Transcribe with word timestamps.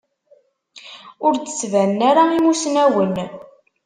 Ur 1.25 1.33
d-ttbanen 1.35 2.01
ara 2.09 2.23
imusnawen. 2.37 3.13